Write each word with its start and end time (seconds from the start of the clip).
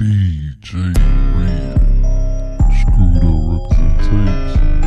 DJ 0.00 0.96
Red, 1.36 1.76
Scooter 2.72 3.36
representation, 3.52 4.80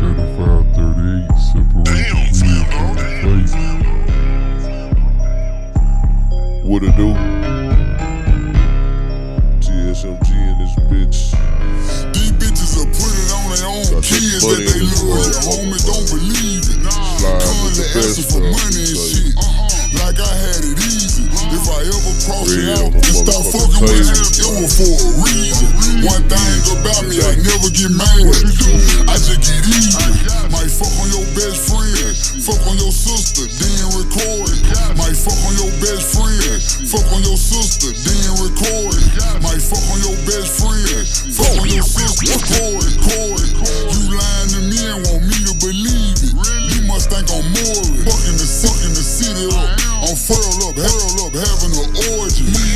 3538, 0.00 1.28
separate 1.36 1.84
the 1.84 1.92
real 1.92 2.24
from 2.32 2.96
the 2.96 3.04
fake. 3.20 3.52
What 6.64 6.80
it 6.84 6.96
do? 6.96 7.12
TSMG 9.60 10.28
in 10.32 10.56
this 10.56 10.72
bitch. 10.88 11.20
These 12.14 12.32
bitches 12.40 12.80
are 12.80 12.88
putting 12.96 13.28
on 13.28 13.52
their 13.52 13.68
own 13.68 13.84
kids 14.00 14.40
that 14.40 14.56
they 14.56 14.80
love. 14.80 15.04
world. 15.04 15.36
Homie, 15.44 15.76
don't 15.84 16.08
believe 16.08 16.64
it. 16.64 16.80
Slide 16.80 17.28
with 17.28 17.44
Constantly 17.44 17.76
the 17.76 17.92
best 17.92 18.16
asking 18.16 18.32
for 18.32 18.40
money 18.40 18.88
table. 23.86 24.24
it, 24.24 24.50
was 24.60 24.72
for 24.76 24.92
a 24.92 25.08
reason. 25.24 25.68
One 26.04 26.24
thing 26.28 26.62
about 26.72 27.04
me, 27.08 27.20
I 27.20 27.32
never 27.40 27.68
get 27.72 27.92
mad. 27.92 28.24
I 29.08 29.14
just 29.20 29.40
get 29.40 29.64
easy. 29.68 30.24
Might 30.52 30.70
fuck 30.70 30.92
on 31.00 31.08
your 31.12 31.26
best 31.36 31.68
friend, 31.68 32.14
fuck 32.40 32.60
on 32.68 32.76
your 32.78 32.92
sister, 32.92 33.44
then 33.48 33.84
record 33.96 34.48
it. 34.52 34.62
Might 34.96 35.16
fuck 35.16 35.36
on 35.44 35.54
your 35.60 35.72
best 35.80 36.14
friend, 36.14 36.60
fuck 36.88 37.06
on 37.12 37.22
your 37.24 37.36
sister, 37.36 37.90
then 37.92 38.28
record 38.40 38.94
it. 38.94 39.08
Might 39.42 39.60
fuck 39.60 39.84
on 39.92 40.00
your 40.04 40.16
best 40.28 40.60
friend, 40.60 41.04
fuck 41.32 41.54
on 41.60 41.68
your 41.68 41.84
sister, 41.84 42.24
record 42.28 42.84
it, 42.84 42.94
record 43.00 43.40
it. 43.42 43.52
You 43.92 44.00
lying 44.14 44.50
to 44.54 44.60
me 44.68 44.80
and 44.88 45.00
want 45.08 45.24
me 45.28 45.38
to 45.48 45.54
believe 45.60 46.18
it. 46.20 46.32
You 46.74 46.86
must 46.86 47.10
think 47.10 47.28
I'm 47.32 47.44
more 47.50 47.82
fucking 48.06 48.38
the 48.38 48.46
fucking 48.46 48.94
the 48.94 49.04
city 49.04 49.48
up. 49.52 49.84
I'm 50.04 50.16
furl 50.16 50.68
up, 50.68 50.76
hurl 50.76 51.28
up, 51.28 51.32
having 51.32 51.74
an 51.80 51.88
orgy. 52.20 52.73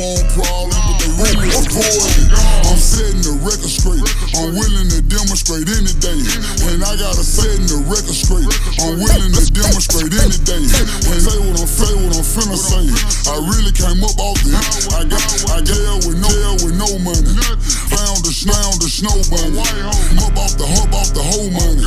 But. 0.00 0.40
I'm 2.70 2.80
setting 2.80 3.20
the 3.20 3.36
record 3.44 3.68
straight. 3.68 4.00
I'm 4.32 4.56
willing 4.56 4.88
to 4.88 5.00
demonstrate 5.04 5.68
any 5.68 5.92
day. 6.00 6.20
And 6.72 6.80
I 6.80 6.96
gotta 6.96 7.20
set 7.20 7.60
the 7.68 7.84
record 7.84 8.16
straight. 8.16 8.48
I'm 8.80 8.96
willing 8.96 9.34
to 9.36 9.44
demonstrate 9.52 10.12
any 10.16 10.38
day. 10.48 10.64
And 10.64 11.20
say 11.20 11.36
what 11.36 11.60
I'm 11.60 11.68
say 11.68 11.92
what 12.00 12.16
I'm 12.16 12.24
finna 12.24 12.56
say. 12.56 12.86
I 13.28 13.36
really 13.44 13.74
came 13.76 14.00
up 14.00 14.16
off 14.16 14.40
the 14.40 14.56
I 14.96 15.04
got 15.04 15.20
I 15.52 15.60
got 15.60 16.08
with 16.08 16.16
no 16.16 16.32
with 16.64 16.76
no 16.80 16.88
money. 17.04 17.36
Found 17.92 18.24
the 18.24 18.32
found 18.32 18.80
the 18.80 18.88
snow 18.88 19.16
bunny. 19.28 19.60
Up 20.24 20.36
off 20.40 20.56
the 20.56 20.64
hub 20.64 20.94
off 20.96 21.12
the 21.12 21.20
whole 21.20 21.50
money. 21.52 21.84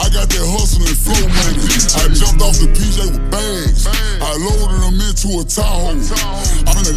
I 0.00 0.08
got 0.08 0.32
that 0.32 0.46
hustle 0.48 0.86
and 0.86 0.96
flow 0.96 1.26
money. 1.28 1.60
I 2.00 2.08
jumped 2.08 2.40
off 2.40 2.56
the 2.56 2.72
PJ 2.72 3.12
with 3.12 3.26
bags. 3.28 3.84
I 3.90 4.32
loaded 4.40 4.80
them 4.80 4.96
into 4.96 5.40
a 5.40 5.44
Tahoe. 5.44 6.00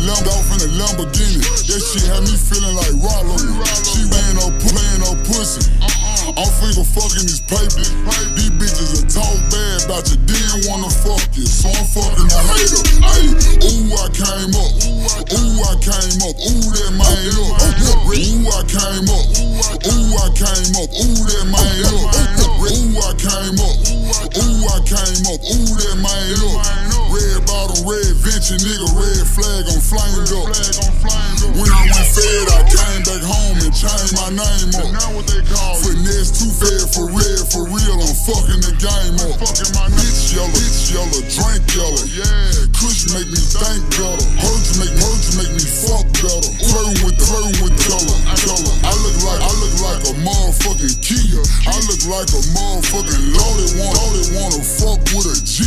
Lambo 0.04 0.36
off 0.36 0.52
in 0.52 0.60
a 0.68 0.70
Lamborghini. 0.76 1.40
That 1.40 1.80
shit 1.80 2.04
had 2.12 2.24
me 2.28 2.36
feeling 2.36 2.76
like 2.76 2.92
Rollo. 3.00 3.40
She 3.88 4.04
laying 4.04 4.40
up, 4.44 4.52
playing 4.60 5.04
up 5.08 5.16
pussy. 5.24 5.64
Uh-uh. 5.80 6.40
I'm 6.44 6.50
finger 6.60 6.84
fucking 6.84 7.24
these 7.24 7.40
papers. 7.40 7.88
These 8.36 8.52
bitches 8.60 9.00
are 9.00 9.08
talk 9.08 9.38
bad 9.48 9.88
about 9.88 10.04
you, 10.12 10.20
didn't 10.28 10.68
wanna 10.68 10.92
fuck 10.92 11.24
you. 11.36 11.48
So 11.48 11.72
I'm 11.72 11.88
fucking 11.88 12.28
a 12.28 12.40
hater. 12.52 12.84
Ay, 13.00 13.32
ooh, 13.64 13.96
I 13.96 14.08
came 14.12 14.52
up. 14.52 14.72
Ooh, 15.24 15.64
I 15.72 15.74
came 15.80 16.20
up. 16.20 16.36
Ooh, 16.36 16.68
that 16.68 16.92
man 17.00 17.36
up. 17.40 17.64
Ooh, 18.12 18.44
I 18.44 18.60
came 18.68 19.08
up. 19.08 19.24
Ooh, 19.88 20.20
I 20.20 20.28
came 20.36 20.76
up. 20.84 20.90
Ooh, 21.00 21.22
that 21.32 21.48
man 21.48 21.80
up. 21.88 22.12
Ooh, 22.60 23.00
I 23.00 23.12
came 23.16 23.56
up. 23.56 23.76
Ooh, 24.36 24.68
I 24.68 24.80
came 24.84 25.24
up. 25.32 25.40
Ooh, 25.48 25.72
that 25.80 25.96
man 25.96 26.44
up. 26.44 26.60
Red 27.14 27.46
bottom, 27.46 27.78
red 27.86 28.16
venture, 28.26 28.58
nigga, 28.58 28.90
red 29.24 29.32
flag, 29.32 29.64
I'm 29.72 29.80
flamed 29.80 30.32
up. 30.36 30.52
When 31.56 31.70
I 31.72 31.84
went 31.88 32.10
fed, 32.12 32.48
I 32.52 32.62
came 32.68 33.02
back 33.08 33.24
home 33.24 33.58
and 33.64 33.72
changed 33.72 34.16
my 34.16 34.30
name 34.32 34.72
up. 34.76 34.92
Finesse 35.80 36.32
too 36.36 36.52
fed 36.52 36.84
for 36.92 37.08
real, 37.08 37.44
for 37.48 37.64
real, 37.68 37.98
I'm 38.00 38.16
fucking 38.28 38.62
the 38.64 38.74
game 38.80 39.16
up. 39.24 39.40
Bitch 39.40 40.36
yellow, 40.36 40.52
bitch 40.52 40.92
yellow, 40.92 41.22
drink 41.32 41.64
yellow. 41.72 42.04
Yeah, 42.12 42.68
Kush 42.76 43.12
make 43.16 43.30
me 43.32 43.40
think 43.40 43.84
better. 43.96 44.28
Purge 44.40 44.72
make, 44.80 44.94
purge 45.00 45.30
make 45.40 45.54
me 45.56 45.66
fuck 45.68 46.08
better. 46.20 46.52
Flirting 46.60 47.00
with 47.08 47.16
the, 47.16 47.24
flirting 47.24 47.58
with 47.64 47.76
color, 47.88 48.18
color. 48.44 48.76
I 48.84 48.92
look 49.04 49.18
like, 49.24 49.40
I 49.40 49.52
look 49.62 49.76
like 49.88 50.02
a 50.10 50.14
motherfucking 50.26 50.96
Kia. 51.00 51.44
I 51.70 51.76
look 51.88 52.04
like 52.12 52.30
a 52.34 52.42
motherfucking 52.56 53.24
loaded 53.36 53.72
one, 53.80 53.94
loaded 53.94 54.28
wanna 54.36 54.64
fuck 54.64 55.00
with 55.16 55.32
a 55.32 55.38
G. 55.48 55.64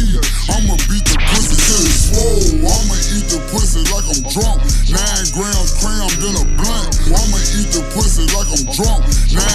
I'ma 0.52 0.76
beat 0.90 1.04
the 1.08 1.16
pussy 1.30 1.56
till 1.56 1.84
it's 1.84 2.10
swole. 2.10 2.68
I'ma 2.68 2.96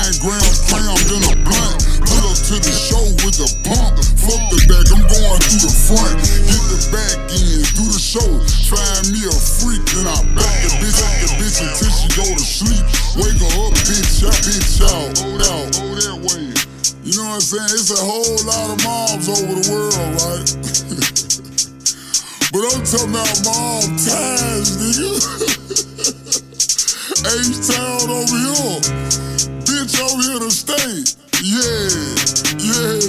Nine 0.01 0.17
grams 0.17 0.65
crammed 0.65 1.13
in 1.13 1.21
a 1.29 1.37
blunt. 1.45 1.77
Pull 2.01 2.25
up 2.25 2.33
to 2.49 2.57
the 2.57 2.73
show 2.73 3.05
with 3.21 3.37
the 3.37 3.45
pump. 3.61 4.01
Fuck 4.01 4.41
the 4.49 4.57
back, 4.65 4.89
I'm 4.89 5.05
going 5.05 5.37
through 5.45 5.61
the 5.61 5.69
front. 5.69 6.17
Get 6.41 6.57
the 6.73 6.81
back 6.89 7.21
in, 7.29 7.61
do 7.77 7.85
the 7.85 8.01
show. 8.01 8.25
Find 8.65 9.13
me 9.13 9.29
a 9.29 9.31
freak, 9.37 9.85
then 9.93 10.09
I 10.09 10.17
back 10.33 10.65
the 10.65 10.73
bitch, 10.81 10.97
the 10.97 11.29
bitch 11.37 11.61
until 11.61 11.93
she 11.93 12.09
go 12.17 12.25
to 12.25 12.41
sleep. 12.41 12.81
Wake 13.13 13.37
her 13.45 13.53
up, 13.61 13.77
bitch, 13.85 14.25
out, 14.25 14.33
bitch 14.41 14.81
out, 14.81 15.21
out, 15.21 15.69
go 15.69 15.93
that 15.93 16.17
way. 16.17 16.49
You 17.05 17.21
know 17.21 17.37
what 17.37 17.37
I'm 17.37 17.45
saying? 17.45 17.69
It's 17.69 17.93
a 17.93 18.01
whole 18.01 18.41
lot 18.49 18.73
of 18.73 18.81
mobs 18.81 19.29
over 19.29 19.53
the 19.53 19.69
world, 19.69 20.01
right? 20.17 20.49
but 22.49 22.73
I'm 22.73 22.81
talking 22.89 23.13
about 23.13 23.37
mob 23.45 23.85
times, 24.01 24.81
nigga. 24.81 26.41
H-Town 27.21 27.90
Yeah. 32.33 33.00